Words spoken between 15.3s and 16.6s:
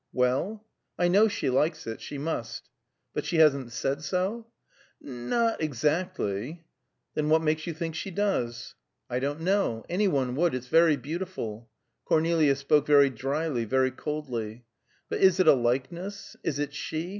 it a likeness? Is